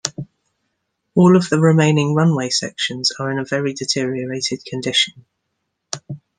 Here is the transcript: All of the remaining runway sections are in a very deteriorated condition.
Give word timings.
All 1.13 1.37
of 1.37 1.47
the 1.51 1.59
remaining 1.59 2.15
runway 2.15 2.49
sections 2.49 3.11
are 3.19 3.29
in 3.29 3.37
a 3.37 3.45
very 3.45 3.73
deteriorated 3.75 4.65
condition. 4.65 5.25